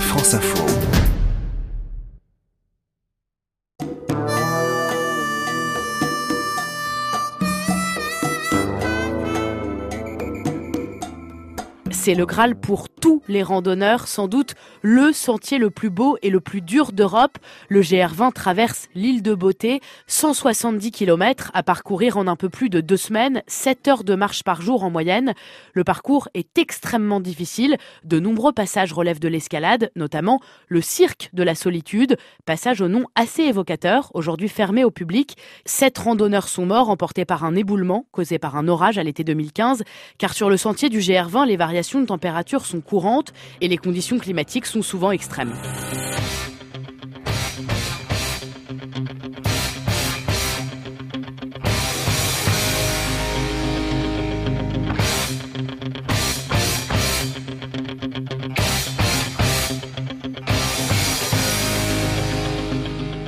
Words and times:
France 0.00 0.34
Info. 0.34 0.95
C'est 12.06 12.14
le 12.14 12.24
Graal 12.24 12.54
pour 12.54 12.88
tous 12.88 13.20
les 13.26 13.42
randonneurs, 13.42 14.06
sans 14.06 14.28
doute 14.28 14.54
le 14.80 15.12
sentier 15.12 15.58
le 15.58 15.70
plus 15.70 15.90
beau 15.90 16.16
et 16.22 16.30
le 16.30 16.38
plus 16.38 16.60
dur 16.60 16.92
d'Europe. 16.92 17.36
Le 17.68 17.82
GR20 17.82 18.32
traverse 18.32 18.86
l'île 18.94 19.22
de 19.22 19.34
Beauté, 19.34 19.80
170 20.06 20.92
km 20.92 21.50
à 21.52 21.64
parcourir 21.64 22.16
en 22.16 22.28
un 22.28 22.36
peu 22.36 22.48
plus 22.48 22.70
de 22.70 22.80
deux 22.80 22.96
semaines, 22.96 23.42
7 23.48 23.88
heures 23.88 24.04
de 24.04 24.14
marche 24.14 24.44
par 24.44 24.62
jour 24.62 24.84
en 24.84 24.90
moyenne. 24.90 25.34
Le 25.72 25.82
parcours 25.82 26.28
est 26.34 26.56
extrêmement 26.58 27.18
difficile. 27.18 27.76
De 28.04 28.20
nombreux 28.20 28.52
passages 28.52 28.92
relèvent 28.92 29.18
de 29.18 29.26
l'escalade, 29.26 29.90
notamment 29.96 30.40
le 30.68 30.82
cirque 30.82 31.30
de 31.32 31.42
la 31.42 31.56
solitude, 31.56 32.18
passage 32.44 32.82
au 32.82 32.86
nom 32.86 33.06
assez 33.16 33.42
évocateur, 33.42 34.12
aujourd'hui 34.14 34.48
fermé 34.48 34.84
au 34.84 34.92
public. 34.92 35.36
Sept 35.64 35.98
randonneurs 35.98 36.46
sont 36.46 36.66
morts 36.66 36.88
emportés 36.88 37.24
par 37.24 37.42
un 37.42 37.56
éboulement 37.56 38.06
causé 38.12 38.38
par 38.38 38.54
un 38.54 38.68
orage 38.68 38.96
à 38.96 39.02
l'été 39.02 39.24
2015, 39.24 39.82
car 40.18 40.34
sur 40.34 40.48
le 40.48 40.56
sentier 40.56 40.88
du 40.88 41.00
GR20, 41.00 41.48
les 41.48 41.56
variations 41.56 41.95
de 42.00 42.06
température 42.06 42.66
sont 42.66 42.80
courantes 42.80 43.32
et 43.60 43.68
les 43.68 43.78
conditions 43.78 44.18
climatiques 44.18 44.66
sont 44.66 44.82
souvent 44.82 45.10
extrêmes. 45.10 45.54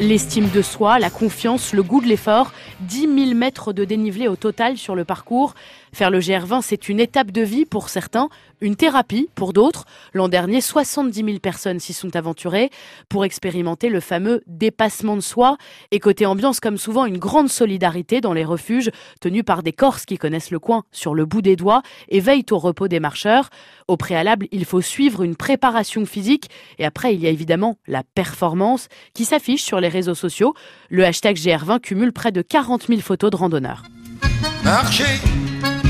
L'estime 0.00 0.48
de 0.48 0.62
soi, 0.62 0.98
la 0.98 1.10
confiance, 1.10 1.74
le 1.74 1.82
goût 1.82 2.00
de 2.00 2.06
l'effort, 2.06 2.52
10 2.80 3.00
000 3.26 3.34
mètres 3.34 3.74
de 3.74 3.84
dénivelé 3.84 4.28
au 4.28 4.34
total 4.34 4.78
sur 4.78 4.94
le 4.94 5.04
parcours. 5.04 5.54
Faire 5.92 6.10
le 6.10 6.20
GR20, 6.20 6.62
c'est 6.62 6.88
une 6.88 7.00
étape 7.00 7.30
de 7.30 7.42
vie 7.42 7.64
pour 7.64 7.88
certains, 7.88 8.28
une 8.60 8.76
thérapie 8.76 9.28
pour 9.34 9.52
d'autres. 9.52 9.86
L'an 10.14 10.28
dernier, 10.28 10.60
70 10.60 11.24
000 11.24 11.38
personnes 11.38 11.80
s'y 11.80 11.92
sont 11.92 12.14
aventurées 12.14 12.70
pour 13.08 13.24
expérimenter 13.24 13.88
le 13.88 14.00
fameux 14.00 14.42
dépassement 14.46 15.16
de 15.16 15.20
soi. 15.20 15.56
Et 15.90 15.98
côté 15.98 16.26
ambiance, 16.26 16.60
comme 16.60 16.78
souvent, 16.78 17.06
une 17.06 17.18
grande 17.18 17.48
solidarité 17.48 18.20
dans 18.20 18.32
les 18.32 18.44
refuges 18.44 18.90
tenus 19.20 19.44
par 19.44 19.62
des 19.62 19.72
Corses 19.72 20.04
qui 20.04 20.16
connaissent 20.16 20.50
le 20.50 20.58
coin 20.58 20.84
sur 20.92 21.14
le 21.14 21.26
bout 21.26 21.42
des 21.42 21.56
doigts 21.56 21.82
et 22.08 22.20
veillent 22.20 22.46
au 22.50 22.58
repos 22.58 22.88
des 22.88 23.00
marcheurs. 23.00 23.50
Au 23.88 23.96
préalable, 23.96 24.46
il 24.52 24.64
faut 24.64 24.80
suivre 24.80 25.22
une 25.22 25.36
préparation 25.36 26.06
physique 26.06 26.50
et 26.78 26.84
après, 26.84 27.14
il 27.14 27.20
y 27.20 27.26
a 27.26 27.30
évidemment 27.30 27.78
la 27.86 28.02
performance 28.02 28.88
qui 29.14 29.24
s'affiche 29.24 29.62
sur 29.62 29.80
les 29.80 29.88
réseaux 29.88 30.14
sociaux. 30.14 30.54
Le 30.88 31.04
hashtag 31.04 31.36
GR20 31.36 31.80
cumule 31.80 32.12
près 32.12 32.30
de 32.30 32.42
40 32.42 32.86
000 32.86 33.00
photos 33.00 33.30
de 33.30 33.36
randonneurs. 33.36 33.82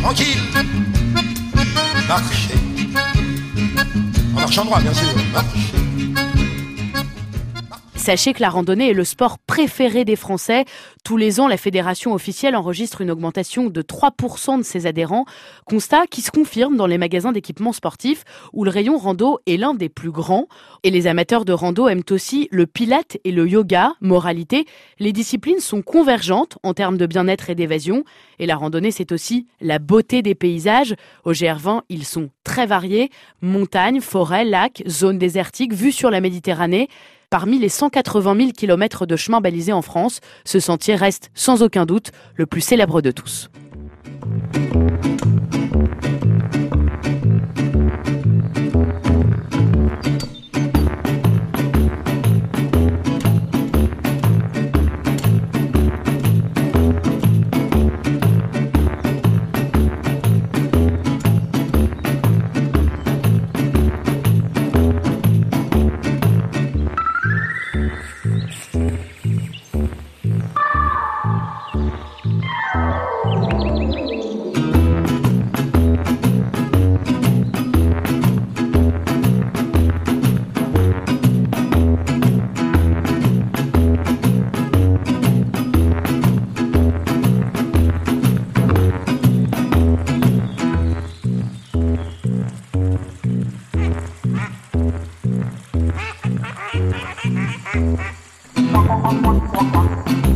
Tranquille, 0.03 0.39
marchez. 2.09 2.55
En 4.34 4.41
marchant 4.41 4.65
droit, 4.65 4.81
bien 4.81 4.95
sûr. 4.95 5.09
Marchez. 5.33 5.81
Sachez 7.97 8.33
que 8.33 8.41
la 8.41 8.48
randonnée 8.48 8.91
est 8.91 8.95
le 8.95 9.05
sport 9.05 9.39
préféré 9.39 10.06
des 10.06 10.17
Français. 10.17 10.65
Tous 11.05 11.17
les 11.17 11.41
ans, 11.41 11.48
la 11.48 11.56
fédération 11.56 12.12
officielle 12.12 12.55
enregistre 12.55 13.01
une 13.01 13.11
augmentation 13.11 13.69
de 13.69 13.83
3% 13.83 14.59
de 14.59 14.62
ses 14.62 14.87
adhérents. 14.87 15.25
Constat 15.65 16.06
qui 16.06 16.20
se 16.20 16.31
confirme 16.31 16.77
dans 16.77 16.87
les 16.87 16.98
magasins 16.98 17.33
d'équipements 17.33 17.73
sportifs 17.73 18.25
où 18.53 18.65
le 18.65 18.70
rayon 18.70 18.98
rando 18.98 19.39
est 19.47 19.56
l'un 19.56 19.75
des 19.75 19.89
plus 19.89 20.11
grands. 20.11 20.47
Et 20.83 20.91
les 20.91 21.06
amateurs 21.06 21.45
de 21.45 21.53
rando 21.53 21.89
aiment 21.89 22.03
aussi 22.11 22.48
le 22.51 22.67
pilate 22.67 23.17
et 23.25 23.33
le 23.33 23.48
yoga. 23.48 23.93
Moralité, 24.01 24.67
les 24.98 25.12
disciplines 25.12 25.61
sont 25.61 25.83
convergentes 25.83 26.59
en 26.62 26.75
termes 26.75 26.99
de 26.99 27.06
bien-être 27.06 27.50
et 27.50 27.55
d'évasion. 27.55 28.05
Et 28.39 28.47
la 28.47 28.56
randonnée, 28.56 28.91
c'est 28.91 29.12
aussi 29.12 29.47
la 29.60 29.78
beauté 29.78 30.22
des 30.22 30.34
paysages. 30.34 30.94
Au 31.25 31.33
GR20, 31.33 31.83
ils 31.89 32.05
sont 32.05 32.31
très 32.44 32.66
variés. 32.66 33.10
Montagnes, 33.41 34.00
forêts, 34.00 34.44
lacs, 34.44 34.83
zones 34.87 35.19
désertiques, 35.19 35.72
vues 35.72 35.93
sur 35.93 36.10
la 36.10 36.21
Méditerranée. 36.21 36.89
Parmi 37.31 37.60
les 37.60 37.69
180 37.69 38.37
000 38.37 38.50
kilomètres 38.50 39.06
de 39.06 39.15
chemin 39.15 39.41
balisés 39.41 39.72
en 39.72 39.83
France, 39.83 40.19
ce 40.44 40.59
sentier 40.59 40.90
reste 40.95 41.31
sans 41.34 41.62
aucun 41.62 41.87
doute 41.87 42.12
le 42.37 42.47
plus 42.47 42.61
célèbre 42.61 43.01
de 43.01 43.11
tous. 43.11 43.51
Thank 97.72 98.00
you. 100.25 100.29